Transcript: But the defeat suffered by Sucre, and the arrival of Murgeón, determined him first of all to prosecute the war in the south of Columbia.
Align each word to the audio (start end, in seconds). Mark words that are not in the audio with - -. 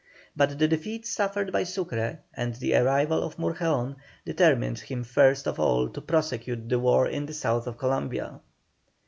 But 0.35 0.57
the 0.57 0.67
defeat 0.67 1.05
suffered 1.05 1.51
by 1.51 1.63
Sucre, 1.63 2.21
and 2.33 2.55
the 2.55 2.73
arrival 2.73 3.21
of 3.21 3.37
Murgeón, 3.37 3.97
determined 4.25 4.79
him 4.79 5.03
first 5.03 5.47
of 5.47 5.59
all 5.59 5.89
to 5.89 6.01
prosecute 6.01 6.67
the 6.69 6.79
war 6.79 7.07
in 7.07 7.27
the 7.27 7.35
south 7.35 7.67
of 7.67 7.77
Columbia. 7.77 8.39